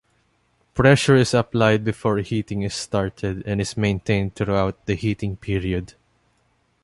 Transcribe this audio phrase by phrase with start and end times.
[0.73, 5.93] Pressure is applied before heating is started and is maintained throughout the heating period.